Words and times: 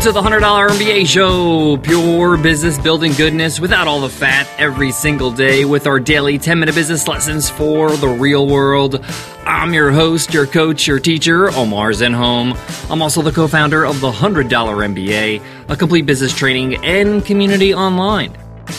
to 0.00 0.12
the 0.12 0.22
$100 0.22 0.40
MBA 0.40 1.06
show. 1.06 1.76
Pure 1.76 2.38
business 2.38 2.78
building 2.78 3.12
goodness 3.12 3.60
without 3.60 3.86
all 3.86 4.00
the 4.00 4.08
fat 4.08 4.48
every 4.58 4.92
single 4.92 5.30
day 5.30 5.66
with 5.66 5.86
our 5.86 6.00
daily 6.00 6.38
10 6.38 6.58
minute 6.58 6.74
business 6.74 7.06
lessons 7.06 7.50
for 7.50 7.94
the 7.98 8.08
real 8.08 8.46
world. 8.46 9.04
I'm 9.44 9.74
your 9.74 9.90
host, 9.90 10.32
your 10.32 10.46
coach, 10.46 10.86
your 10.86 11.00
teacher, 11.00 11.50
Omar 11.50 11.90
Zenhom. 11.90 12.56
I'm 12.90 13.02
also 13.02 13.20
the 13.20 13.30
co 13.30 13.46
founder 13.46 13.84
of 13.84 14.00
the 14.00 14.10
$100 14.10 14.48
MBA, 14.48 15.42
a 15.68 15.76
complete 15.76 16.06
business 16.06 16.34
training 16.34 16.82
and 16.82 17.22
community 17.22 17.74
online. 17.74 18.34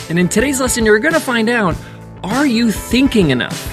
And 0.08 0.18
in 0.18 0.28
today's 0.28 0.60
lesson, 0.60 0.84
you're 0.84 0.98
going 0.98 1.14
to 1.14 1.20
find 1.20 1.48
out 1.48 1.76
are 2.24 2.46
you 2.46 2.72
thinking 2.72 3.30
enough? 3.30 3.72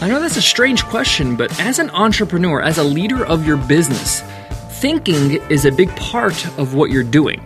I 0.00 0.08
know 0.08 0.18
that's 0.18 0.36
a 0.36 0.42
strange 0.42 0.82
question, 0.86 1.36
but 1.36 1.60
as 1.60 1.78
an 1.78 1.90
entrepreneur, 1.90 2.60
as 2.60 2.78
a 2.78 2.84
leader 2.84 3.24
of 3.24 3.46
your 3.46 3.56
business, 3.56 4.24
thinking 4.82 5.40
is 5.48 5.64
a 5.64 5.70
big 5.70 5.94
part 5.94 6.44
of 6.58 6.74
what 6.74 6.90
you're 6.90 7.04
doing. 7.04 7.40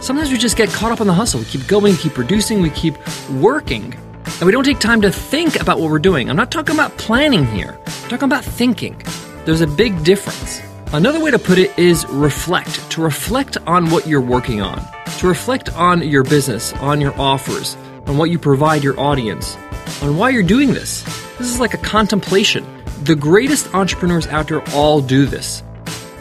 Sometimes 0.00 0.30
we 0.30 0.38
just 0.38 0.56
get 0.56 0.68
caught 0.68 0.92
up 0.92 1.00
in 1.00 1.08
the 1.08 1.12
hustle. 1.12 1.40
We 1.40 1.46
keep 1.46 1.66
going, 1.66 1.96
keep 1.96 2.14
producing, 2.14 2.62
we 2.62 2.70
keep 2.70 2.94
working, 3.30 3.94
and 4.24 4.42
we 4.42 4.52
don't 4.52 4.62
take 4.62 4.78
time 4.78 5.00
to 5.00 5.10
think 5.10 5.60
about 5.60 5.80
what 5.80 5.90
we're 5.90 5.98
doing. 5.98 6.30
I'm 6.30 6.36
not 6.36 6.52
talking 6.52 6.76
about 6.76 6.96
planning 6.96 7.44
here, 7.46 7.76
I'm 7.84 8.08
talking 8.08 8.26
about 8.26 8.44
thinking. 8.44 8.96
There's 9.44 9.60
a 9.60 9.66
big 9.66 10.04
difference. 10.04 10.62
Another 10.92 11.18
way 11.18 11.32
to 11.32 11.38
put 11.40 11.58
it 11.58 11.76
is 11.76 12.06
reflect, 12.10 12.88
to 12.92 13.02
reflect 13.02 13.56
on 13.66 13.90
what 13.90 14.06
you're 14.06 14.20
working 14.20 14.60
on, 14.60 14.80
to 15.18 15.26
reflect 15.26 15.74
on 15.74 16.08
your 16.08 16.22
business, 16.22 16.72
on 16.74 17.00
your 17.00 17.20
offers, 17.20 17.76
on 18.06 18.16
what 18.16 18.30
you 18.30 18.38
provide 18.38 18.84
your 18.84 18.98
audience, 19.00 19.56
on 20.00 20.16
why 20.16 20.30
you're 20.30 20.44
doing 20.44 20.74
this. 20.74 21.02
This 21.38 21.50
is 21.50 21.58
like 21.58 21.74
a 21.74 21.78
contemplation. 21.78 22.64
The 23.02 23.16
greatest 23.16 23.74
entrepreneurs 23.74 24.28
out 24.28 24.46
there 24.46 24.62
all 24.70 25.00
do 25.00 25.26
this. 25.26 25.64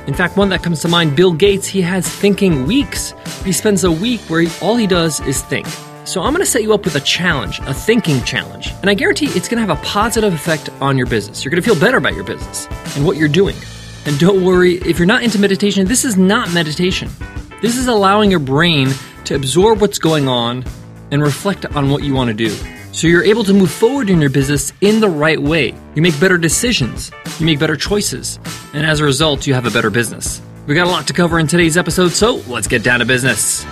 In 0.07 0.13
fact, 0.13 0.37
one 0.37 0.47
that 0.49 0.63
comes 0.63 0.81
to 0.81 0.87
mind, 0.87 1.17
Bill 1.17 1.33
Gates, 1.33 1.67
he 1.67 1.81
has 1.81 2.07
thinking 2.07 2.65
weeks. 2.65 3.13
He 3.43 3.51
spends 3.51 3.83
a 3.83 3.91
week 3.91 4.21
where 4.21 4.39
he, 4.39 4.65
all 4.65 4.77
he 4.77 4.87
does 4.87 5.19
is 5.21 5.41
think. 5.41 5.67
So 6.05 6.21
I'm 6.21 6.31
going 6.31 6.39
to 6.39 6.49
set 6.49 6.63
you 6.63 6.73
up 6.73 6.85
with 6.85 6.95
a 6.95 7.01
challenge, 7.01 7.59
a 7.59 7.73
thinking 7.73 8.23
challenge. 8.23 8.71
And 8.79 8.89
I 8.89 8.93
guarantee 8.93 9.25
it's 9.25 9.49
going 9.49 9.61
to 9.61 9.67
have 9.67 9.77
a 9.77 9.85
positive 9.85 10.33
effect 10.33 10.69
on 10.79 10.97
your 10.97 11.07
business. 11.07 11.43
You're 11.43 11.51
going 11.51 11.61
to 11.61 11.69
feel 11.69 11.77
better 11.77 11.97
about 11.97 12.15
your 12.15 12.23
business 12.23 12.67
and 12.95 13.05
what 13.05 13.17
you're 13.17 13.27
doing. 13.27 13.57
And 14.05 14.17
don't 14.17 14.45
worry, 14.45 14.75
if 14.75 14.97
you're 14.97 15.05
not 15.05 15.23
into 15.23 15.39
meditation, 15.39 15.85
this 15.85 16.05
is 16.05 16.15
not 16.15 16.53
meditation. 16.53 17.09
This 17.61 17.75
is 17.75 17.87
allowing 17.87 18.31
your 18.31 18.39
brain 18.39 18.87
to 19.25 19.35
absorb 19.35 19.81
what's 19.81 19.99
going 19.99 20.29
on 20.29 20.63
and 21.11 21.21
reflect 21.21 21.65
on 21.65 21.89
what 21.89 22.03
you 22.03 22.13
want 22.13 22.29
to 22.29 22.33
do. 22.33 22.55
So 22.93 23.07
you're 23.07 23.25
able 23.25 23.43
to 23.43 23.53
move 23.53 23.69
forward 23.69 24.09
in 24.09 24.21
your 24.21 24.29
business 24.29 24.71
in 24.79 25.01
the 25.01 25.09
right 25.09 25.41
way. 25.41 25.75
You 25.95 26.01
make 26.01 26.17
better 26.19 26.37
decisions, 26.37 27.11
you 27.39 27.45
make 27.45 27.59
better 27.59 27.75
choices, 27.75 28.39
and 28.77 28.85
as 28.85 28.99
a 28.99 29.03
result, 29.03 29.47
you 29.47 29.55
have 29.55 29.65
a 29.65 29.71
better 29.71 29.89
business. 29.89 30.39
We 30.67 30.75
got 30.75 30.85
a 30.85 30.89
lot 30.89 31.07
to 31.07 31.13
cover 31.13 31.39
in 31.39 31.47
today's 31.47 31.77
episode, 31.77 32.11
so 32.11 32.35
let's 32.47 32.67
get 32.67 32.83
down 32.83 32.99
to 32.99 33.05
business. 33.05 33.63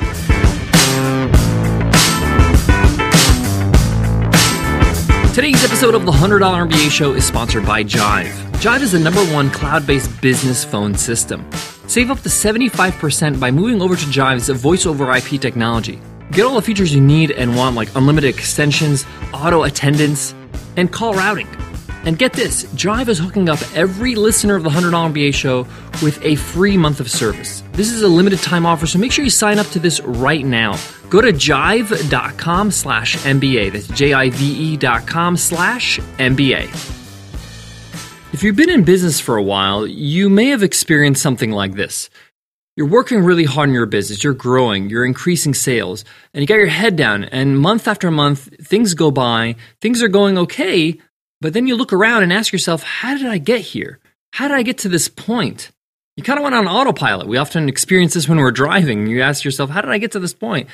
Today's 5.35 5.63
episode 5.63 5.93
of 5.93 6.05
the 6.07 6.11
$100 6.11 6.39
MBA 6.39 6.89
show 6.89 7.13
is 7.13 7.23
sponsored 7.23 7.67
by 7.67 7.83
Jive. 7.83 8.31
Jive 8.53 8.81
is 8.81 8.93
the 8.93 8.99
number 8.99 9.23
one 9.25 9.51
cloud 9.51 9.85
based 9.85 10.09
business 10.21 10.65
phone 10.65 10.95
system. 10.95 11.47
Save 11.87 12.09
up 12.09 12.21
to 12.21 12.29
75% 12.29 13.39
by 13.39 13.51
moving 13.51 13.83
over 13.83 13.95
to 13.95 14.05
Jive's 14.05 14.49
voice 14.49 14.87
over 14.87 15.11
IP 15.11 15.39
technology. 15.39 16.01
Get 16.31 16.45
all 16.45 16.55
the 16.55 16.63
features 16.63 16.95
you 16.95 17.01
need 17.01 17.29
and 17.29 17.55
want, 17.55 17.75
like 17.75 17.93
unlimited 17.95 18.33
extensions, 18.33 19.05
auto 19.31 19.63
attendant, 19.63 20.33
and 20.77 20.91
call 20.91 21.13
routing. 21.13 21.47
And 22.05 22.17
get 22.19 22.33
this 22.33 22.65
Jive 22.75 23.07
is 23.07 23.17
hooking 23.17 23.49
up 23.49 23.59
every 23.75 24.15
listener 24.15 24.55
of 24.55 24.63
the 24.63 24.69
$100 24.69 24.91
MBA 25.13 25.33
show 25.33 25.63
with 26.03 26.23
a 26.23 26.35
free 26.35 26.77
month 26.77 26.99
of 26.99 27.09
service. 27.09 27.63
This 27.71 27.91
is 27.91 28.03
a 28.03 28.07
limited 28.07 28.39
time 28.39 28.65
offer, 28.65 28.85
so 28.85 28.99
make 28.99 29.11
sure 29.11 29.23
you 29.23 29.31
sign 29.31 29.59
up 29.59 29.67
to 29.67 29.79
this 29.79 29.99
right 30.01 30.45
now. 30.45 30.77
Go 31.09 31.21
to 31.21 31.33
jive.com 31.33 32.71
slash 32.71 33.17
MBA. 33.17 33.71
That's 33.71 33.87
J 33.87 34.13
I 34.13 34.29
V 34.29 34.45
E 34.45 34.77
dot 34.77 35.07
com 35.07 35.35
slash 35.35 35.99
MBA. 36.17 36.63
If 38.33 38.43
you've 38.43 38.55
been 38.55 38.69
in 38.69 38.83
business 38.83 39.19
for 39.19 39.37
a 39.37 39.43
while, 39.43 39.87
you 39.87 40.29
may 40.29 40.47
have 40.47 40.61
experienced 40.61 41.21
something 41.21 41.51
like 41.51 41.75
this. 41.75 42.09
You're 42.75 42.87
working 42.87 43.23
really 43.23 43.45
hard 43.45 43.69
in 43.69 43.73
your 43.73 43.85
business, 43.85 44.25
you're 44.25 44.33
growing, 44.33 44.89
you're 44.89 45.05
increasing 45.05 45.53
sales, 45.53 46.03
and 46.33 46.41
you 46.41 46.47
got 46.47 46.55
your 46.55 46.67
head 46.67 46.97
down, 46.97 47.23
and 47.23 47.57
month 47.57 47.87
after 47.87 48.11
month, 48.11 48.53
things 48.67 48.93
go 48.93 49.09
by, 49.09 49.55
things 49.79 50.03
are 50.03 50.09
going 50.09 50.37
okay, 50.37 50.99
but 51.41 51.53
then 51.53 51.67
you 51.67 51.75
look 51.75 51.93
around 51.93 52.23
and 52.23 52.33
ask 52.33 52.51
yourself, 52.51 52.83
how 52.83 53.15
did 53.17 53.27
I 53.27 53.37
get 53.37 53.61
here? 53.61 53.99
How 54.33 54.47
did 54.47 54.55
I 54.55 54.63
get 54.63 54.79
to 54.79 54.89
this 54.89 55.07
point? 55.07 55.71
You 56.17 56.23
kind 56.23 56.39
of 56.39 56.43
went 56.43 56.55
on 56.55 56.67
autopilot. 56.67 57.27
We 57.27 57.37
often 57.37 57.67
experience 57.67 58.13
this 58.13 58.27
when 58.29 58.37
we're 58.37 58.51
driving. 58.51 59.07
You 59.07 59.21
ask 59.21 59.43
yourself, 59.43 59.69
how 59.69 59.81
did 59.81 59.91
I 59.91 59.97
get 59.97 60.13
to 60.13 60.19
this 60.19 60.33
point? 60.33 60.69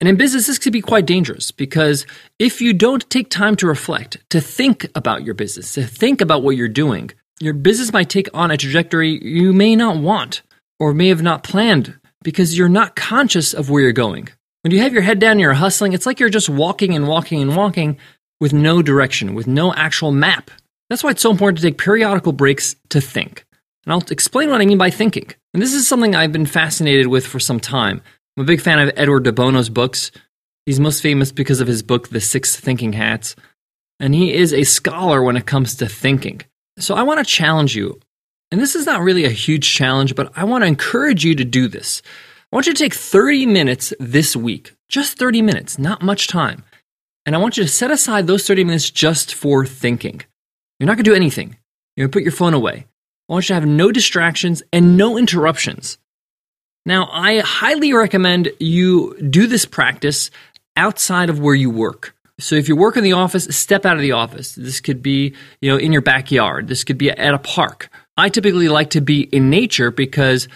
And 0.00 0.08
in 0.08 0.16
business, 0.16 0.46
this 0.46 0.58
could 0.58 0.72
be 0.72 0.82
quite 0.82 1.06
dangerous 1.06 1.50
because 1.50 2.06
if 2.38 2.60
you 2.60 2.72
don't 2.74 3.08
take 3.08 3.30
time 3.30 3.56
to 3.56 3.66
reflect, 3.66 4.18
to 4.30 4.40
think 4.40 4.86
about 4.94 5.24
your 5.24 5.34
business, 5.34 5.72
to 5.72 5.84
think 5.84 6.20
about 6.20 6.42
what 6.42 6.56
you're 6.56 6.68
doing, 6.68 7.10
your 7.40 7.54
business 7.54 7.92
might 7.92 8.10
take 8.10 8.28
on 8.34 8.50
a 8.50 8.56
trajectory 8.56 9.18
you 9.24 9.52
may 9.52 9.74
not 9.74 9.96
want 9.96 10.42
or 10.78 10.92
may 10.92 11.08
have 11.08 11.22
not 11.22 11.42
planned 11.42 11.98
because 12.22 12.56
you're 12.56 12.68
not 12.68 12.96
conscious 12.96 13.54
of 13.54 13.70
where 13.70 13.82
you're 13.82 13.92
going. 13.92 14.28
When 14.62 14.72
you 14.72 14.80
have 14.80 14.92
your 14.92 15.02
head 15.02 15.18
down 15.18 15.32
and 15.32 15.40
you're 15.40 15.54
hustling, 15.54 15.92
it's 15.92 16.06
like 16.06 16.20
you're 16.20 16.28
just 16.28 16.48
walking 16.48 16.94
and 16.94 17.06
walking 17.06 17.40
and 17.42 17.56
walking 17.56 17.98
with 18.40 18.52
no 18.52 18.82
direction, 18.82 19.34
with 19.34 19.46
no 19.46 19.72
actual 19.74 20.10
map. 20.10 20.50
That's 20.90 21.02
why 21.02 21.10
it's 21.10 21.22
so 21.22 21.30
important 21.30 21.58
to 21.58 21.64
take 21.64 21.78
periodical 21.78 22.32
breaks 22.32 22.76
to 22.90 23.00
think. 23.00 23.44
And 23.84 23.92
I'll 23.92 24.02
explain 24.10 24.50
what 24.50 24.60
I 24.60 24.66
mean 24.66 24.78
by 24.78 24.90
thinking. 24.90 25.30
And 25.52 25.62
this 25.62 25.74
is 25.74 25.86
something 25.86 26.14
I've 26.14 26.32
been 26.32 26.46
fascinated 26.46 27.06
with 27.06 27.26
for 27.26 27.38
some 27.38 27.60
time. 27.60 28.02
I'm 28.36 28.42
a 28.42 28.46
big 28.46 28.60
fan 28.60 28.78
of 28.78 28.92
Edward 28.96 29.24
de 29.24 29.32
Bono's 29.32 29.68
books. 29.68 30.10
He's 30.66 30.80
most 30.80 31.02
famous 31.02 31.30
because 31.30 31.60
of 31.60 31.68
his 31.68 31.82
book, 31.82 32.08
The 32.08 32.20
Six 32.20 32.56
Thinking 32.56 32.94
Hats. 32.94 33.36
And 34.00 34.14
he 34.14 34.34
is 34.34 34.52
a 34.52 34.64
scholar 34.64 35.22
when 35.22 35.36
it 35.36 35.46
comes 35.46 35.76
to 35.76 35.88
thinking. 35.88 36.42
So 36.78 36.94
I 36.94 37.02
want 37.02 37.18
to 37.18 37.24
challenge 37.24 37.76
you. 37.76 38.00
And 38.50 38.60
this 38.60 38.74
is 38.74 38.86
not 38.86 39.02
really 39.02 39.24
a 39.24 39.30
huge 39.30 39.72
challenge, 39.72 40.14
but 40.14 40.32
I 40.36 40.44
want 40.44 40.62
to 40.62 40.68
encourage 40.68 41.24
you 41.24 41.34
to 41.34 41.44
do 41.44 41.68
this. 41.68 42.02
I 42.52 42.56
want 42.56 42.66
you 42.66 42.72
to 42.72 42.78
take 42.78 42.94
30 42.94 43.46
minutes 43.46 43.92
this 43.98 44.36
week, 44.36 44.74
just 44.88 45.18
30 45.18 45.42
minutes, 45.42 45.78
not 45.78 46.02
much 46.02 46.28
time. 46.28 46.62
And 47.26 47.34
I 47.34 47.38
want 47.38 47.56
you 47.56 47.64
to 47.64 47.68
set 47.68 47.90
aside 47.90 48.26
those 48.26 48.46
30 48.46 48.64
minutes 48.64 48.90
just 48.90 49.34
for 49.34 49.64
thinking. 49.64 50.22
You're 50.78 50.86
not 50.86 50.96
going 50.96 51.04
to 51.04 51.10
do 51.10 51.16
anything. 51.16 51.56
You're 51.96 52.06
going 52.06 52.12
to 52.12 52.16
put 52.16 52.22
your 52.22 52.32
phone 52.32 52.54
away. 52.54 52.86
I 53.28 53.32
want 53.32 53.44
you 53.44 53.54
to 53.54 53.60
have 53.60 53.66
no 53.66 53.90
distractions 53.90 54.62
and 54.72 54.96
no 54.96 55.16
interruptions. 55.16 55.98
Now, 56.84 57.08
I 57.10 57.38
highly 57.38 57.94
recommend 57.94 58.50
you 58.60 59.16
do 59.30 59.46
this 59.46 59.64
practice 59.64 60.30
outside 60.76 61.30
of 61.30 61.40
where 61.40 61.54
you 61.54 61.70
work. 61.70 62.14
So 62.38 62.56
if 62.56 62.68
you 62.68 62.76
work 62.76 62.96
in 62.96 63.04
the 63.04 63.12
office, 63.12 63.44
step 63.56 63.86
out 63.86 63.96
of 63.96 64.02
the 64.02 64.12
office. 64.12 64.54
This 64.54 64.80
could 64.80 65.02
be, 65.02 65.34
you 65.60 65.70
know, 65.70 65.78
in 65.78 65.92
your 65.92 66.02
backyard. 66.02 66.68
This 66.68 66.84
could 66.84 66.98
be 66.98 67.10
at 67.10 67.34
a 67.34 67.38
park. 67.38 67.88
I 68.16 68.28
typically 68.28 68.68
like 68.68 68.90
to 68.90 69.00
be 69.00 69.22
in 69.22 69.50
nature 69.50 69.90
because 69.90 70.48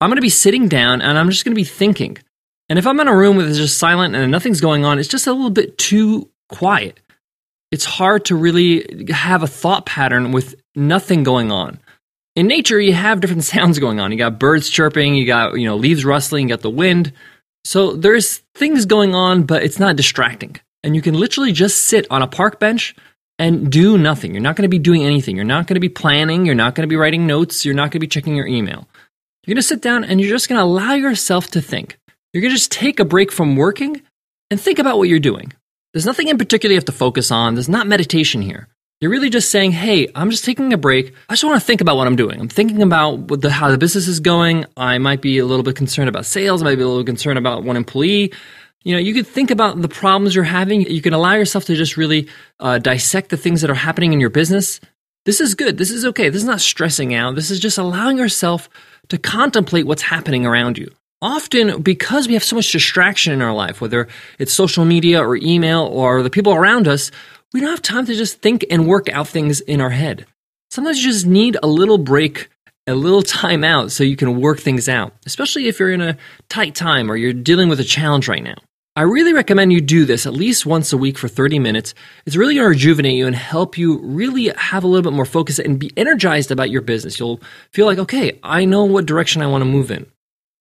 I'm 0.00 0.08
going 0.08 0.16
to 0.16 0.22
be 0.22 0.28
sitting 0.28 0.68
down 0.68 1.02
and 1.02 1.18
I'm 1.18 1.28
just 1.30 1.44
going 1.44 1.54
to 1.54 1.60
be 1.60 1.64
thinking. 1.64 2.18
And 2.68 2.78
if 2.78 2.86
I'm 2.86 3.00
in 3.00 3.08
a 3.08 3.16
room 3.16 3.36
where 3.36 3.46
it's 3.46 3.58
just 3.58 3.78
silent 3.78 4.14
and 4.14 4.30
nothing's 4.30 4.60
going 4.60 4.84
on, 4.84 4.98
it's 4.98 5.08
just 5.08 5.26
a 5.26 5.32
little 5.32 5.50
bit 5.50 5.76
too 5.76 6.30
quiet. 6.48 7.00
It's 7.70 7.84
hard 7.84 8.26
to 8.26 8.36
really 8.36 9.06
have 9.10 9.42
a 9.42 9.48
thought 9.48 9.84
pattern 9.84 10.32
with 10.32 10.54
nothing 10.74 11.24
going 11.24 11.50
on. 11.50 11.80
In 12.36 12.46
nature, 12.46 12.80
you 12.80 12.94
have 12.94 13.20
different 13.20 13.44
sounds 13.54 13.78
going 13.78 14.00
on. 14.00 14.12
You 14.12 14.18
got 14.18 14.38
birds 14.38 14.68
chirping, 14.70 15.14
you 15.14 15.26
got, 15.26 15.58
you 15.58 15.66
know, 15.66 15.76
leaves 15.76 16.04
rustling, 16.04 16.48
you 16.48 16.54
got 16.54 16.62
the 16.62 16.70
wind. 16.70 17.12
So 17.64 17.92
there's 17.92 18.38
things 18.54 18.86
going 18.86 19.14
on, 19.14 19.44
but 19.44 19.62
it's 19.62 19.78
not 19.78 19.96
distracting. 19.96 20.56
And 20.82 20.94
you 20.94 21.02
can 21.02 21.14
literally 21.14 21.52
just 21.52 21.86
sit 21.86 22.06
on 22.10 22.22
a 22.22 22.26
park 22.26 22.60
bench 22.60 22.94
and 23.38 23.70
do 23.72 23.98
nothing. 23.98 24.32
You're 24.32 24.42
not 24.42 24.56
going 24.56 24.64
to 24.64 24.68
be 24.68 24.78
doing 24.78 25.02
anything. 25.02 25.36
You're 25.36 25.44
not 25.44 25.66
going 25.66 25.74
to 25.74 25.80
be 25.80 25.88
planning. 25.88 26.46
You're 26.46 26.54
not 26.54 26.74
going 26.74 26.86
to 26.86 26.92
be 26.92 26.96
writing 26.96 27.26
notes. 27.26 27.64
You're 27.64 27.74
not 27.74 27.84
going 27.84 27.92
to 27.92 27.98
be 28.00 28.06
checking 28.06 28.36
your 28.36 28.46
email. 28.46 28.86
You're 29.44 29.54
going 29.54 29.62
to 29.62 29.68
sit 29.68 29.82
down 29.82 30.04
and 30.04 30.20
you're 30.20 30.30
just 30.30 30.48
going 30.48 30.58
to 30.58 30.64
allow 30.64 30.94
yourself 30.94 31.48
to 31.48 31.60
think. 31.60 31.98
You're 32.34 32.40
going 32.40 32.50
to 32.50 32.58
just 32.58 32.72
take 32.72 32.98
a 32.98 33.04
break 33.04 33.30
from 33.30 33.54
working 33.54 34.02
and 34.50 34.60
think 34.60 34.80
about 34.80 34.98
what 34.98 35.08
you're 35.08 35.20
doing. 35.20 35.52
There's 35.92 36.04
nothing 36.04 36.26
in 36.26 36.36
particular 36.36 36.72
you 36.72 36.78
have 36.78 36.84
to 36.86 36.92
focus 36.92 37.30
on. 37.30 37.54
There's 37.54 37.68
not 37.68 37.86
meditation 37.86 38.42
here. 38.42 38.66
You're 39.00 39.12
really 39.12 39.30
just 39.30 39.50
saying, 39.50 39.70
hey, 39.70 40.08
I'm 40.16 40.30
just 40.30 40.44
taking 40.44 40.72
a 40.72 40.76
break. 40.76 41.14
I 41.28 41.34
just 41.34 41.44
want 41.44 41.60
to 41.60 41.64
think 41.64 41.80
about 41.80 41.96
what 41.96 42.08
I'm 42.08 42.16
doing. 42.16 42.40
I'm 42.40 42.48
thinking 42.48 42.82
about 42.82 43.28
the, 43.28 43.50
how 43.50 43.70
the 43.70 43.78
business 43.78 44.08
is 44.08 44.18
going. 44.18 44.64
I 44.76 44.98
might 44.98 45.22
be 45.22 45.38
a 45.38 45.46
little 45.46 45.62
bit 45.62 45.76
concerned 45.76 46.08
about 46.08 46.26
sales. 46.26 46.60
I 46.60 46.64
might 46.64 46.74
be 46.74 46.82
a 46.82 46.88
little 46.88 47.04
concerned 47.04 47.38
about 47.38 47.62
one 47.62 47.76
employee. 47.76 48.32
You 48.82 48.94
know, 48.94 48.98
you 48.98 49.14
could 49.14 49.28
think 49.28 49.52
about 49.52 49.80
the 49.80 49.88
problems 49.88 50.34
you're 50.34 50.42
having. 50.42 50.80
You 50.80 51.02
can 51.02 51.12
allow 51.12 51.34
yourself 51.34 51.66
to 51.66 51.76
just 51.76 51.96
really 51.96 52.28
uh, 52.58 52.78
dissect 52.78 53.30
the 53.30 53.36
things 53.36 53.60
that 53.60 53.70
are 53.70 53.74
happening 53.74 54.12
in 54.12 54.18
your 54.18 54.30
business. 54.30 54.80
This 55.24 55.40
is 55.40 55.54
good. 55.54 55.78
This 55.78 55.92
is 55.92 56.04
okay. 56.06 56.30
This 56.30 56.42
is 56.42 56.48
not 56.48 56.60
stressing 56.60 57.14
out. 57.14 57.36
This 57.36 57.52
is 57.52 57.60
just 57.60 57.78
allowing 57.78 58.18
yourself 58.18 58.68
to 59.08 59.18
contemplate 59.18 59.86
what's 59.86 60.02
happening 60.02 60.46
around 60.46 60.78
you 60.78 60.90
often 61.24 61.80
because 61.80 62.28
we 62.28 62.34
have 62.34 62.44
so 62.44 62.54
much 62.54 62.70
distraction 62.70 63.32
in 63.32 63.40
our 63.40 63.54
life, 63.54 63.80
whether 63.80 64.06
it's 64.38 64.52
social 64.52 64.84
media 64.84 65.20
or 65.24 65.36
email 65.36 65.84
or 65.86 66.22
the 66.22 66.28
people 66.28 66.52
around 66.52 66.86
us, 66.86 67.10
we 67.54 67.60
don't 67.60 67.70
have 67.70 67.82
time 67.82 68.04
to 68.04 68.14
just 68.14 68.42
think 68.42 68.64
and 68.70 68.86
work 68.86 69.08
out 69.08 69.26
things 69.26 69.62
in 69.62 69.80
our 69.80 69.90
head. 69.90 70.26
Sometimes 70.70 71.02
you 71.02 71.10
just 71.10 71.24
need 71.24 71.56
a 71.62 71.66
little 71.66 71.98
break 71.98 72.50
a 72.86 72.94
little 72.94 73.22
time 73.40 73.64
out 73.64 73.90
so 73.90 74.04
you 74.04 74.16
can 74.16 74.38
work 74.38 74.60
things 74.60 74.86
out, 74.86 75.14
especially 75.24 75.66
if 75.66 75.80
you're 75.80 75.92
in 75.92 76.02
a 76.02 76.18
tight 76.50 76.74
time 76.74 77.10
or 77.10 77.16
you're 77.16 77.32
dealing 77.32 77.70
with 77.70 77.80
a 77.80 77.84
challenge 77.84 78.28
right 78.28 78.42
now. 78.42 78.56
I 78.96 79.02
really 79.02 79.32
recommend 79.32 79.72
you 79.72 79.80
do 79.80 80.04
this 80.04 80.26
at 80.26 80.34
least 80.34 80.66
once 80.66 80.92
a 80.92 80.98
week 80.98 81.18
for 81.18 81.26
30 81.26 81.58
minutes. 81.58 81.94
It's 82.26 82.36
really 82.36 82.54
going 82.54 82.66
to 82.66 82.68
rejuvenate 82.68 83.16
you 83.16 83.26
and 83.26 83.34
help 83.34 83.76
you 83.76 83.98
really 83.98 84.52
have 84.56 84.84
a 84.84 84.86
little 84.86 85.10
bit 85.10 85.16
more 85.16 85.24
focus 85.24 85.58
and 85.58 85.80
be 85.80 85.90
energized 85.96 86.52
about 86.52 86.70
your 86.70 86.82
business. 86.82 87.18
You'll 87.18 87.40
feel 87.72 87.86
like, 87.86 87.98
okay, 87.98 88.38
I 88.44 88.66
know 88.66 88.84
what 88.84 89.06
direction 89.06 89.42
I 89.42 89.48
want 89.48 89.62
to 89.62 89.66
move 89.70 89.90
in. 89.90 90.06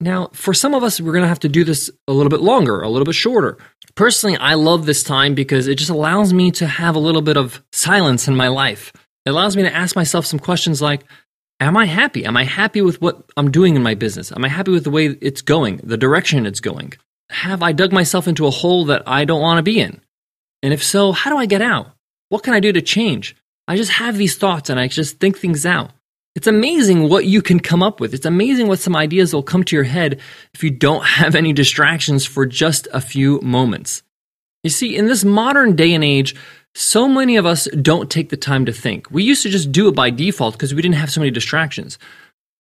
Now, 0.04 0.30
for 0.34 0.54
some 0.54 0.74
of 0.74 0.84
us, 0.84 1.00
we're 1.00 1.14
going 1.14 1.24
to 1.24 1.30
have 1.30 1.40
to 1.40 1.50
do 1.50 1.64
this 1.64 1.90
a 2.10 2.12
little 2.14 2.30
bit 2.30 2.42
longer, 2.42 2.82
a 2.82 2.90
little 2.90 3.06
bit 3.06 3.16
shorter. 3.16 3.58
Personally, 3.96 4.36
I 4.38 4.56
love 4.56 4.86
this 4.86 5.02
time 5.02 5.34
because 5.34 5.68
it 5.68 5.76
just 5.76 5.90
allows 5.90 6.34
me 6.34 6.52
to 6.52 6.68
have 6.68 6.96
a 6.96 7.00
little 7.00 7.22
bit 7.22 7.38
of 7.38 7.64
silence 7.72 8.28
in 8.28 8.36
my 8.36 8.50
life. 8.50 8.92
It 9.26 9.30
allows 9.30 9.56
me 9.56 9.64
to 9.64 9.74
ask 9.74 9.96
myself 9.96 10.26
some 10.26 10.40
questions 10.40 10.82
like, 10.82 11.06
Am 11.62 11.78
I 11.78 11.86
happy? 11.86 12.26
Am 12.26 12.36
I 12.36 12.44
happy 12.44 12.82
with 12.82 13.02
what 13.02 13.24
I'm 13.38 13.50
doing 13.50 13.78
in 13.78 13.84
my 13.84 13.94
business? 13.94 14.34
Am 14.34 14.44
I 14.44 14.50
happy 14.50 14.72
with 14.72 14.84
the 14.84 14.90
way 14.90 15.06
it's 15.22 15.42
going, 15.42 15.78
the 15.78 15.96
direction 15.96 16.46
it's 16.46 16.60
going? 16.60 16.92
Have 17.30 17.64
I 17.64 17.72
dug 17.72 17.94
myself 17.94 18.28
into 18.28 18.46
a 18.46 18.52
hole 18.52 18.86
that 18.86 19.04
I 19.08 19.24
don't 19.24 19.40
want 19.40 19.60
to 19.60 19.64
be 19.64 19.80
in? 19.80 20.02
And 20.62 20.74
if 20.74 20.84
so, 20.84 21.14
how 21.14 21.30
do 21.30 21.38
I 21.38 21.46
get 21.46 21.62
out? 21.62 21.92
What 22.28 22.44
can 22.44 22.54
I 22.54 22.60
do 22.60 22.74
to 22.74 22.82
change? 22.82 23.38
I 23.68 23.78
just 23.78 23.92
have 23.92 24.18
these 24.18 24.36
thoughts 24.36 24.70
and 24.70 24.78
I 24.78 24.90
just 24.90 25.20
think 25.20 25.38
things 25.38 25.66
out. 25.66 25.92
It's 26.36 26.48
amazing 26.48 27.10
what 27.10 27.26
you 27.26 27.42
can 27.42 27.60
come 27.60 27.84
up 27.84 28.00
with. 28.00 28.14
It's 28.14 28.26
amazing 28.26 28.68
what 28.68 28.80
some 28.80 28.96
ideas 28.96 29.34
will 29.34 29.44
come 29.44 29.64
to 29.66 29.76
your 29.76 29.84
head 29.84 30.20
if 30.54 30.64
you 30.64 30.72
don't 30.72 31.06
have 31.20 31.36
any 31.36 31.54
distractions 31.54 32.26
for 32.26 32.46
just 32.46 32.88
a 32.92 33.02
few 33.02 33.40
moments. 33.42 34.04
You 34.64 34.70
see, 34.70 34.96
in 34.96 35.08
this 35.08 35.24
modern 35.24 35.76
day 35.76 35.94
and 35.94 36.04
age, 36.04 36.36
so 36.74 37.08
many 37.08 37.36
of 37.36 37.46
us 37.46 37.68
don't 37.82 38.10
take 38.10 38.30
the 38.30 38.38
time 38.38 38.66
to 38.66 38.74
think. 38.74 39.12
We 39.12 39.24
used 39.24 39.44
to 39.44 39.50
just 39.50 39.72
do 39.72 39.88
it 39.90 39.96
by 39.96 40.10
default 40.10 40.56
because 40.56 40.74
we 40.74 40.82
didn't 40.82 40.96
have 40.96 41.12
so 41.12 41.22
many 41.22 41.32
distractions. 41.32 42.00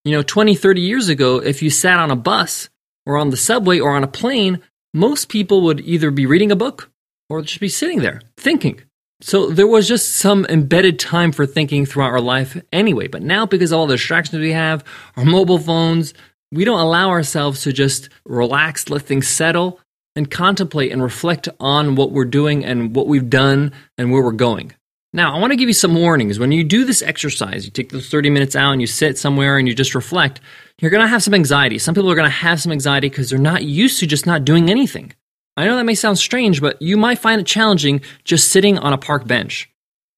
You 0.05 0.11
know, 0.11 0.21
20, 0.21 0.53
30 0.55 0.81
years 0.81 1.09
ago, 1.09 1.37
if 1.37 1.63
you 1.63 1.69
sat 1.69 1.99
on 1.99 2.11
a 2.11 2.15
bus 2.15 2.69
or 3.05 3.17
on 3.17 3.29
the 3.29 3.37
subway 3.37 3.79
or 3.79 3.95
on 3.95 4.03
a 4.03 4.07
plane, 4.07 4.61
most 4.93 5.29
people 5.29 5.61
would 5.61 5.79
either 5.79 6.11
be 6.11 6.25
reading 6.25 6.51
a 6.51 6.55
book 6.55 6.91
or 7.29 7.41
just 7.41 7.59
be 7.59 7.69
sitting 7.69 7.99
there 7.99 8.21
thinking. 8.37 8.81
So 9.23 9.49
there 9.49 9.67
was 9.67 9.87
just 9.87 10.17
some 10.17 10.45
embedded 10.49 10.99
time 10.99 11.31
for 11.31 11.45
thinking 11.45 11.85
throughout 11.85 12.11
our 12.11 12.19
life 12.19 12.61
anyway. 12.73 13.07
But 13.07 13.23
now, 13.23 13.45
because 13.45 13.71
of 13.71 13.79
all 13.79 13.87
the 13.87 13.95
distractions 13.95 14.37
we 14.37 14.51
have, 14.51 14.83
our 15.15 15.23
mobile 15.23 15.59
phones, 15.59 16.13
we 16.51 16.65
don't 16.65 16.81
allow 16.81 17.09
ourselves 17.09 17.61
to 17.61 17.71
just 17.71 18.09
relax, 18.25 18.89
let 18.89 19.03
things 19.03 19.29
settle, 19.29 19.79
and 20.17 20.29
contemplate 20.29 20.91
and 20.91 21.01
reflect 21.01 21.47
on 21.61 21.95
what 21.95 22.11
we're 22.11 22.25
doing 22.25 22.65
and 22.65 22.93
what 22.93 23.07
we've 23.07 23.29
done 23.29 23.71
and 23.97 24.11
where 24.11 24.21
we're 24.21 24.33
going. 24.33 24.73
Now, 25.13 25.33
I 25.33 25.39
want 25.39 25.51
to 25.51 25.57
give 25.57 25.69
you 25.69 25.73
some 25.73 25.95
warnings. 25.95 26.37
When 26.37 26.51
you 26.51 26.65
do 26.65 26.83
this 26.83 27.01
exercise, 27.01 27.63
you 27.63 27.71
take 27.71 27.91
those 27.91 28.09
30 28.09 28.29
minutes 28.29 28.57
out 28.57 28.73
and 28.73 28.81
you 28.81 28.87
sit 28.87 29.17
somewhere 29.17 29.57
and 29.57 29.69
you 29.69 29.73
just 29.73 29.95
reflect, 29.95 30.41
you're 30.81 30.91
going 30.91 31.01
to 31.01 31.07
have 31.07 31.23
some 31.23 31.33
anxiety. 31.33 31.79
Some 31.79 31.95
people 31.95 32.11
are 32.11 32.15
going 32.15 32.27
to 32.27 32.29
have 32.29 32.61
some 32.61 32.73
anxiety 32.73 33.07
because 33.07 33.29
they're 33.29 33.39
not 33.39 33.63
used 33.63 33.99
to 34.01 34.05
just 34.05 34.25
not 34.25 34.43
doing 34.43 34.69
anything. 34.69 35.13
I 35.55 35.65
know 35.65 35.75
that 35.75 35.85
may 35.85 35.95
sound 35.95 36.17
strange, 36.17 36.61
but 36.61 36.81
you 36.81 36.97
might 36.97 37.19
find 37.19 37.39
it 37.39 37.45
challenging 37.45 38.01
just 38.23 38.51
sitting 38.51 38.77
on 38.77 38.93
a 38.93 38.97
park 38.97 39.27
bench. 39.27 39.69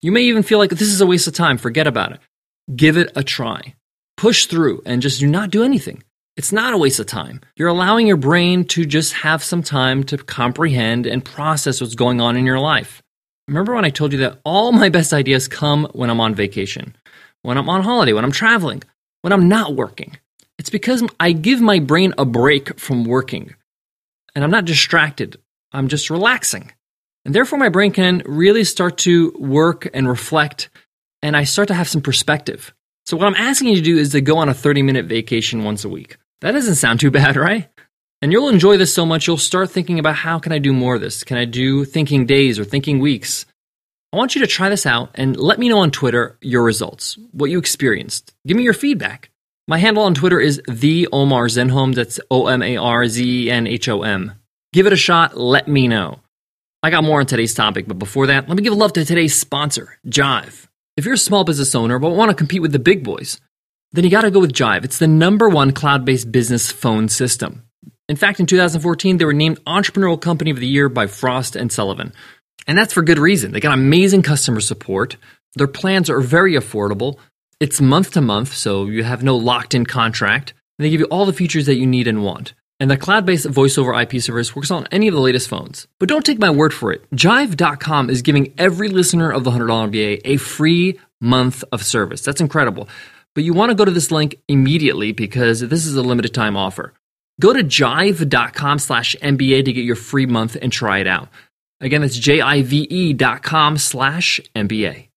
You 0.01 0.11
may 0.11 0.21
even 0.21 0.43
feel 0.43 0.59
like 0.59 0.69
this 0.69 0.81
is 0.81 1.01
a 1.01 1.05
waste 1.05 1.27
of 1.27 1.33
time, 1.33 1.57
forget 1.57 1.87
about 1.87 2.13
it. 2.13 2.19
Give 2.75 2.97
it 2.97 3.11
a 3.15 3.23
try. 3.23 3.75
Push 4.17 4.45
through 4.45 4.81
and 4.85 5.01
just 5.01 5.19
do 5.19 5.27
not 5.27 5.49
do 5.49 5.63
anything. 5.63 6.03
It's 6.37 6.51
not 6.51 6.73
a 6.73 6.77
waste 6.77 6.99
of 6.99 7.05
time. 7.05 7.41
You're 7.55 7.69
allowing 7.69 8.07
your 8.07 8.17
brain 8.17 8.65
to 8.65 8.85
just 8.85 9.13
have 9.13 9.43
some 9.43 9.63
time 9.63 10.03
to 10.05 10.17
comprehend 10.17 11.05
and 11.05 11.23
process 11.23 11.81
what's 11.81 11.95
going 11.95 12.21
on 12.21 12.37
in 12.37 12.45
your 12.45 12.59
life. 12.59 13.01
Remember 13.47 13.75
when 13.75 13.85
I 13.85 13.89
told 13.89 14.11
you 14.11 14.19
that 14.19 14.39
all 14.43 14.71
my 14.71 14.89
best 14.89 15.13
ideas 15.13 15.47
come 15.47 15.87
when 15.93 16.09
I'm 16.09 16.19
on 16.19 16.33
vacation, 16.33 16.95
when 17.41 17.57
I'm 17.57 17.69
on 17.69 17.83
holiday, 17.83 18.13
when 18.13 18.25
I'm 18.25 18.31
traveling, 18.31 18.83
when 19.21 19.33
I'm 19.33 19.47
not 19.47 19.75
working? 19.75 20.17
It's 20.57 20.69
because 20.69 21.03
I 21.19 21.31
give 21.31 21.61
my 21.61 21.79
brain 21.79 22.13
a 22.17 22.25
break 22.25 22.79
from 22.79 23.05
working. 23.05 23.53
And 24.35 24.43
I'm 24.43 24.51
not 24.51 24.65
distracted, 24.65 25.39
I'm 25.71 25.87
just 25.87 26.09
relaxing. 26.09 26.71
And 27.23 27.33
therefore, 27.33 27.57
my 27.57 27.69
brain 27.69 27.91
can 27.91 28.21
really 28.25 28.63
start 28.63 28.99
to 28.99 29.31
work 29.39 29.89
and 29.93 30.07
reflect, 30.07 30.69
and 31.23 31.35
I 31.35 31.43
start 31.43 31.69
to 31.69 31.73
have 31.73 31.89
some 31.89 32.01
perspective. 32.01 32.73
So, 33.05 33.17
what 33.17 33.25
I'm 33.25 33.35
asking 33.35 33.69
you 33.69 33.75
to 33.75 33.81
do 33.81 33.97
is 33.97 34.11
to 34.11 34.21
go 34.21 34.37
on 34.37 34.49
a 34.49 34.53
30 34.53 34.83
minute 34.83 35.05
vacation 35.05 35.63
once 35.63 35.83
a 35.83 35.89
week. 35.89 36.17
That 36.41 36.51
doesn't 36.51 36.75
sound 36.75 36.99
too 36.99 37.11
bad, 37.11 37.35
right? 37.35 37.69
And 38.21 38.31
you'll 38.31 38.49
enjoy 38.49 38.77
this 38.77 38.93
so 38.93 39.05
much, 39.05 39.27
you'll 39.27 39.37
start 39.37 39.69
thinking 39.69 39.99
about 39.99 40.15
how 40.15 40.39
can 40.39 40.51
I 40.51 40.59
do 40.59 40.73
more 40.73 40.95
of 40.95 41.01
this? 41.01 41.23
Can 41.23 41.37
I 41.37 41.45
do 41.45 41.85
thinking 41.85 42.25
days 42.25 42.59
or 42.59 42.63
thinking 42.63 42.99
weeks? 42.99 43.45
I 44.13 44.17
want 44.17 44.33
you 44.33 44.41
to 44.41 44.47
try 44.47 44.69
this 44.69 44.85
out 44.85 45.11
and 45.15 45.35
let 45.35 45.59
me 45.59 45.67
know 45.67 45.79
on 45.79 45.91
Twitter 45.91 46.37
your 46.41 46.63
results, 46.63 47.17
what 47.31 47.49
you 47.49 47.59
experienced. 47.59 48.33
Give 48.47 48.55
me 48.55 48.63
your 48.63 48.73
feedback. 48.73 49.29
My 49.67 49.79
handle 49.79 50.03
on 50.03 50.13
Twitter 50.13 50.39
is 50.39 50.61
the 50.67 51.07
Omar 51.11 51.47
Zenhom. 51.47 51.95
That's 51.95 52.19
O 52.29 52.45
M 52.45 52.61
A 52.61 52.77
R 52.77 53.07
Z 53.07 53.45
E 53.45 53.49
N 53.49 53.65
H 53.65 53.89
O 53.89 54.03
M. 54.03 54.33
Give 54.73 54.85
it 54.85 54.93
a 54.93 54.97
shot. 54.97 55.35
Let 55.35 55.67
me 55.67 55.87
know. 55.87 56.19
I 56.83 56.91
got 56.91 57.03
more 57.03 57.19
on 57.19 57.25
today's 57.25 57.55
topic, 57.55 57.87
but 57.87 57.97
before 57.97 58.27
that, 58.27 58.47
let 58.47 58.55
me 58.55 58.61
give 58.61 58.73
love 58.73 58.93
to 58.93 59.03
today's 59.03 59.35
sponsor, 59.35 59.97
Jive. 60.07 60.67
If 60.97 61.05
you're 61.05 61.15
a 61.15 61.17
small 61.17 61.45
business 61.45 61.73
owner 61.73 61.97
but 61.97 62.11
want 62.11 62.29
to 62.29 62.35
compete 62.35 62.61
with 62.61 62.73
the 62.73 62.79
big 62.79 63.03
boys, 63.03 63.41
then 63.91 64.03
you 64.03 64.11
got 64.11 64.21
to 64.21 64.29
go 64.29 64.39
with 64.39 64.53
Jive. 64.53 64.85
It's 64.85 64.99
the 64.99 65.07
number 65.07 65.49
one 65.49 65.71
cloud 65.71 66.05
based 66.05 66.31
business 66.31 66.71
phone 66.71 67.09
system. 67.09 67.63
In 68.07 68.17
fact, 68.17 68.39
in 68.39 68.45
2014, 68.45 69.17
they 69.17 69.25
were 69.25 69.33
named 69.33 69.63
Entrepreneurial 69.65 70.21
Company 70.21 70.51
of 70.51 70.59
the 70.59 70.67
Year 70.67 70.89
by 70.89 71.07
Frost 71.07 71.55
and 71.55 71.71
Sullivan. 71.71 72.13
And 72.67 72.77
that's 72.77 72.93
for 72.93 73.01
good 73.01 73.17
reason. 73.17 73.51
They 73.51 73.59
got 73.59 73.73
amazing 73.73 74.21
customer 74.21 74.59
support. 74.59 75.17
Their 75.55 75.65
plans 75.65 76.07
are 76.11 76.21
very 76.21 76.53
affordable. 76.53 77.17
It's 77.61 77.79
month 77.79 78.11
to 78.11 78.21
month, 78.21 78.53
so 78.53 78.85
you 78.85 79.03
have 79.03 79.23
no 79.23 79.37
locked 79.37 79.73
in 79.73 79.85
contract. 79.85 80.53
And 80.77 80.85
they 80.85 80.89
give 80.89 80.99
you 80.99 81.05
all 81.05 81.25
the 81.25 81.31
features 81.31 81.65
that 81.67 81.77
you 81.77 81.87
need 81.87 82.05
and 82.05 82.21
want. 82.21 82.53
And 82.81 82.91
the 82.91 82.97
cloud 82.97 83.25
based 83.25 83.45
voice 83.45 83.77
over 83.77 83.93
IP 83.93 84.21
service 84.21 84.53
works 84.53 84.71
on 84.71 84.87
any 84.91 85.07
of 85.07 85.13
the 85.13 85.21
latest 85.21 85.47
phones. 85.47 85.87
But 85.97 86.09
don't 86.09 86.25
take 86.25 86.37
my 86.37 86.49
word 86.49 86.73
for 86.73 86.91
it. 86.91 87.09
Jive.com 87.11 88.09
is 88.09 88.21
giving 88.21 88.53
every 88.57 88.89
listener 88.89 89.31
of 89.31 89.45
the 89.45 89.51
$100 89.51 89.89
MBA 89.89 90.21
a 90.25 90.35
free 90.35 90.99
month 91.21 91.63
of 91.71 91.81
service. 91.81 92.21
That's 92.21 92.41
incredible. 92.41 92.89
But 93.35 93.45
you 93.45 93.53
want 93.53 93.69
to 93.69 93.75
go 93.75 93.85
to 93.85 93.91
this 93.91 94.11
link 94.11 94.35
immediately 94.49 95.13
because 95.13 95.61
this 95.61 95.85
is 95.85 95.95
a 95.95 96.01
limited 96.01 96.33
time 96.33 96.57
offer. 96.57 96.93
Go 97.39 97.53
to 97.53 97.63
jive.com 97.63 98.79
slash 98.79 99.15
MBA 99.21 99.63
to 99.63 99.71
get 99.71 99.85
your 99.85 99.95
free 99.95 100.25
month 100.25 100.57
and 100.61 100.73
try 100.73 100.99
it 100.99 101.07
out. 101.07 101.29
Again, 101.79 102.01
that's 102.01 102.17
J-I-V-E 102.17 103.13
dot 103.13 103.43
com 103.43 103.77
slash 103.77 104.41
MBA. 104.55 105.07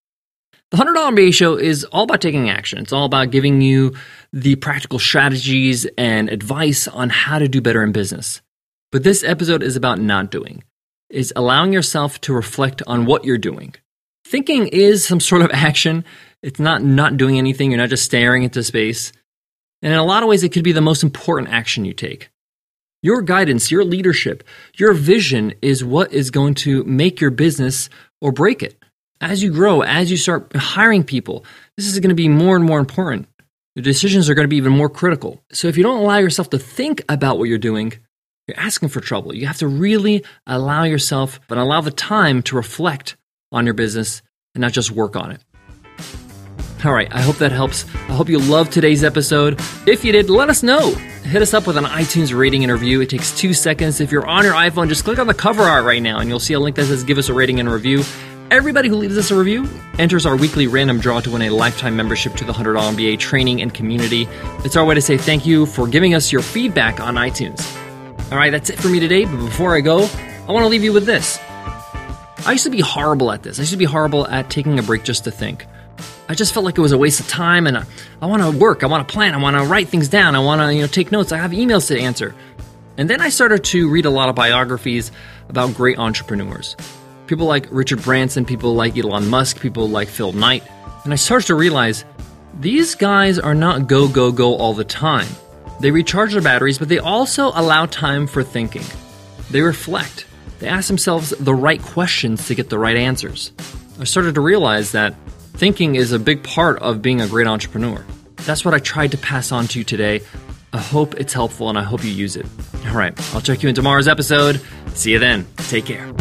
The 0.71 0.77
$100 0.77 0.93
MBA 1.15 1.33
show 1.33 1.55
is 1.55 1.83
all 1.85 2.03
about 2.03 2.21
taking 2.21 2.47
action. 2.47 2.77
It's 2.77 2.93
all 2.93 3.05
about 3.05 3.31
giving 3.31 3.59
you 3.59 3.95
the 4.31 4.55
practical 4.55 4.99
strategies 4.99 5.87
and 5.97 6.29
advice 6.29 6.87
on 6.87 7.09
how 7.09 7.39
to 7.39 7.47
do 7.47 7.59
better 7.59 7.81
in 7.81 7.91
business. 7.91 8.43
But 8.91 9.03
this 9.03 9.23
episode 9.23 9.63
is 9.63 9.75
about 9.75 9.99
not 9.99 10.29
doing, 10.29 10.63
is 11.09 11.33
allowing 11.35 11.73
yourself 11.73 12.21
to 12.21 12.33
reflect 12.33 12.83
on 12.85 13.07
what 13.07 13.25
you're 13.25 13.39
doing. 13.39 13.73
Thinking 14.25 14.67
is 14.67 15.03
some 15.03 15.19
sort 15.19 15.41
of 15.41 15.49
action, 15.51 16.05
it's 16.43 16.59
not 16.59 16.83
not 16.83 17.17
doing 17.17 17.39
anything, 17.39 17.71
you're 17.71 17.79
not 17.79 17.89
just 17.89 18.05
staring 18.05 18.43
into 18.43 18.61
space. 18.61 19.11
And 19.81 19.91
in 19.91 19.97
a 19.97 20.05
lot 20.05 20.21
of 20.21 20.29
ways, 20.29 20.43
it 20.43 20.51
could 20.51 20.63
be 20.63 20.71
the 20.71 20.81
most 20.81 21.01
important 21.01 21.51
action 21.51 21.83
you 21.83 21.93
take. 21.93 22.29
Your 23.01 23.23
guidance, 23.23 23.71
your 23.71 23.83
leadership, 23.83 24.43
your 24.75 24.93
vision 24.93 25.55
is 25.63 25.83
what 25.83 26.13
is 26.13 26.29
going 26.29 26.53
to 26.55 26.83
make 26.83 27.19
your 27.19 27.31
business 27.31 27.89
or 28.21 28.31
break 28.31 28.61
it. 28.61 28.78
As 29.21 29.43
you 29.43 29.51
grow, 29.51 29.81
as 29.81 30.09
you 30.09 30.15
start 30.15 30.55
hiring 30.55 31.03
people, 31.03 31.43
this 31.75 31.87
is 31.87 31.99
going 31.99 32.09
to 32.09 32.15
be 32.15 32.29
more 32.29 32.55
and 32.55 32.63
more 32.63 32.79
important. 32.79 33.27
Your 33.75 33.83
decisions 33.83 34.29
are 34.29 34.33
going 34.33 34.45
to 34.45 34.49
be 34.49 34.55
even 34.55 34.71
more 34.71 34.89
critical. 34.89 35.43
So 35.51 35.67
if 35.67 35.75
you 35.75 35.83
don't 35.83 35.99
allow 35.99 36.17
yourself 36.17 36.49
to 36.51 36.57
think 36.57 37.03
about 37.09 37.37
what 37.37 37.49
you're 37.49 37.57
doing, 37.57 37.93
you're 38.47 38.59
asking 38.59 38.89
for 38.89 39.01
trouble. 39.01 39.35
You 39.35 39.45
have 39.47 39.57
to 39.57 39.67
really 39.67 40.23
allow 40.47 40.83
yourself 40.83 41.39
and 41.49 41.59
allow 41.59 41.81
the 41.81 41.91
time 41.91 42.41
to 42.43 42.55
reflect 42.55 43.17
on 43.51 43.65
your 43.65 43.73
business 43.73 44.21
and 44.55 44.61
not 44.61 44.71
just 44.71 44.89
work 44.89 45.17
on 45.17 45.31
it. 45.31 45.43
All 46.85 46.93
right, 46.93 47.13
I 47.13 47.21
hope 47.21 47.39
that 47.39 47.51
helps. 47.51 47.83
I 47.93 48.13
hope 48.13 48.29
you 48.29 48.39
loved 48.39 48.71
today's 48.71 49.03
episode. 49.03 49.59
If 49.85 50.05
you 50.05 50.13
did, 50.13 50.29
let 50.29 50.49
us 50.49 50.63
know. 50.63 50.91
Hit 51.23 51.41
us 51.41 51.53
up 51.53 51.67
with 51.67 51.75
an 51.75 51.83
iTunes 51.83 52.35
rating 52.35 52.63
and 52.63 52.71
review. 52.71 53.01
It 53.01 53.09
takes 53.09 53.37
two 53.37 53.53
seconds. 53.53 53.99
If 53.99 54.13
you're 54.13 54.25
on 54.25 54.45
your 54.45 54.53
iPhone, 54.53 54.87
just 54.87 55.03
click 55.03 55.19
on 55.19 55.27
the 55.27 55.33
cover 55.33 55.63
art 55.63 55.83
right 55.83 56.01
now 56.01 56.19
and 56.19 56.29
you'll 56.29 56.39
see 56.39 56.53
a 56.53 56.59
link 56.59 56.77
that 56.77 56.85
says 56.85 57.03
give 57.03 57.17
us 57.17 57.27
a 57.27 57.33
rating 57.33 57.59
and 57.59 57.69
review. 57.69 58.03
Everybody 58.51 58.89
who 58.89 58.95
leaves 58.95 59.15
us 59.15 59.29
a 59.29 59.35
review 59.35 59.69
enters 59.99 60.25
our 60.25 60.35
weekly 60.35 60.65
random 60.65 60.99
draw 60.99 61.19
to 61.19 61.29
win 61.29 61.43
a 61.43 61.51
lifetime 61.51 61.95
membership 61.95 62.33
to 62.37 62.43
the 62.43 62.51
$100 62.51 62.77
MBA 62.95 63.19
training 63.19 63.61
and 63.61 63.71
community. 63.71 64.27
It's 64.65 64.75
our 64.75 64.83
way 64.83 64.95
to 64.95 65.01
say 65.01 65.19
thank 65.19 65.45
you 65.45 65.67
for 65.67 65.87
giving 65.87 66.15
us 66.15 66.31
your 66.31 66.41
feedback 66.41 66.99
on 66.99 67.13
iTunes. 67.13 67.63
All 68.31 68.39
right, 68.39 68.49
that's 68.49 68.71
it 68.71 68.79
for 68.79 68.87
me 68.87 68.99
today. 68.99 69.25
But 69.25 69.37
before 69.37 69.75
I 69.75 69.81
go, 69.81 70.09
I 70.47 70.51
want 70.51 70.63
to 70.63 70.67
leave 70.67 70.83
you 70.83 70.91
with 70.91 71.05
this. 71.05 71.37
I 72.43 72.53
used 72.53 72.63
to 72.63 72.71
be 72.71 72.79
horrible 72.79 73.31
at 73.31 73.43
this. 73.43 73.59
I 73.59 73.61
used 73.61 73.71
to 73.73 73.77
be 73.77 73.85
horrible 73.85 74.25
at 74.25 74.49
taking 74.49 74.79
a 74.79 74.83
break 74.83 75.03
just 75.03 75.25
to 75.25 75.31
think. 75.31 75.67
I 76.27 76.33
just 76.33 76.51
felt 76.51 76.65
like 76.65 76.75
it 76.75 76.81
was 76.81 76.91
a 76.91 76.97
waste 76.97 77.19
of 77.19 77.27
time, 77.27 77.67
and 77.67 77.77
I, 77.77 77.85
I 78.19 78.25
want 78.25 78.41
to 78.41 78.49
work. 78.49 78.83
I 78.83 78.87
want 78.87 79.07
to 79.07 79.13
plan. 79.13 79.35
I 79.35 79.37
want 79.37 79.57
to 79.57 79.63
write 79.63 79.89
things 79.89 80.07
down. 80.09 80.35
I 80.35 80.39
want 80.39 80.59
to 80.59 80.73
you 80.73 80.81
know 80.81 80.87
take 80.87 81.11
notes. 81.11 81.31
I 81.31 81.37
have 81.37 81.51
emails 81.51 81.89
to 81.89 81.99
answer. 81.99 82.33
And 82.97 83.07
then 83.07 83.21
I 83.21 83.29
started 83.29 83.63
to 83.65 83.87
read 83.91 84.05
a 84.05 84.09
lot 84.09 84.27
of 84.27 84.33
biographies 84.33 85.11
about 85.49 85.75
great 85.75 85.99
entrepreneurs. 85.99 86.75
People 87.29 87.45
like 87.45 87.67
Richard 87.69 88.01
Branson, 88.01 88.43
people 88.43 88.73
like 88.73 88.97
Elon 88.97 89.27
Musk, 89.27 89.59
people 89.61 89.87
like 89.87 90.07
Phil 90.07 90.33
Knight. 90.33 90.63
And 91.03 91.13
I 91.13 91.15
started 91.15 91.45
to 91.45 91.53
realize 91.53 92.03
These 92.59 92.95
guys 92.95 93.37
are 93.37 93.53
not 93.53 93.87
go, 93.87 94.07
go, 94.07 94.31
go 94.31 94.55
all 94.55 94.73
the 94.73 94.83
time. 94.83 95.27
They 95.79 95.91
recharge 95.91 96.33
their 96.33 96.41
batteries, 96.41 96.79
but 96.79 96.89
they 96.89 96.97
also 96.97 97.49
allow 97.53 97.85
time 97.85 98.25
for 98.25 98.41
thinking. 98.43 98.81
They 99.51 99.61
reflect. 99.61 100.25
They 100.57 100.67
ask 100.67 100.87
themselves 100.87 101.29
the 101.29 101.53
right 101.53 101.79
questions 101.79 102.47
to 102.47 102.55
get 102.55 102.71
the 102.71 102.79
right 102.79 102.97
answers. 102.97 103.51
I 103.99 104.05
started 104.05 104.33
to 104.33 104.41
realize 104.41 104.93
that 104.93 105.13
thinking 105.53 105.93
is 105.93 106.11
a 106.11 106.19
big 106.19 106.43
part 106.43 106.79
of 106.79 107.03
being 107.03 107.21
a 107.21 107.27
great 107.27 107.45
entrepreneur. 107.45 108.03
That's 108.37 108.65
what 108.65 108.73
I 108.73 108.79
tried 108.79 109.11
to 109.11 109.19
pass 109.19 109.51
on 109.51 109.67
to 109.67 109.77
you 109.77 109.85
today. 109.85 110.21
I 110.73 110.79
hope 110.79 111.13
it's 111.19 111.33
helpful 111.33 111.69
and 111.69 111.77
I 111.77 111.83
hope 111.83 112.03
you 112.03 112.09
use 112.09 112.35
it. 112.35 112.47
All 112.87 112.95
right, 112.95 113.13
I'll 113.35 113.41
check 113.41 113.61
you 113.61 113.69
in 113.69 113.75
tomorrow's 113.75 114.07
episode. 114.07 114.59
See 114.95 115.11
you 115.11 115.19
then. 115.19 115.45
Take 115.57 115.85
care. 115.85 116.11